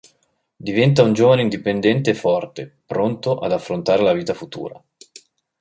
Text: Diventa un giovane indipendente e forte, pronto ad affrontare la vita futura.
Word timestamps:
Diventa 0.69 1.03
un 1.03 1.13
giovane 1.13 1.43
indipendente 1.43 2.09
e 2.09 2.13
forte, 2.15 2.75
pronto 2.87 3.37
ad 3.37 3.51
affrontare 3.51 4.01
la 4.01 4.13
vita 4.13 4.33
futura. 4.33 4.83